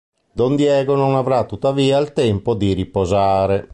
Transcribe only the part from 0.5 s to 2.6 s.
Diego non avrà tuttavia il tempo